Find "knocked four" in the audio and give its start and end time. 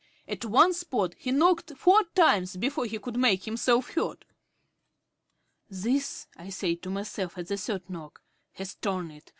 1.29-2.03